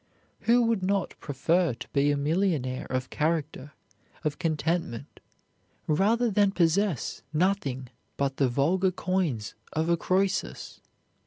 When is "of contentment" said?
4.23-5.19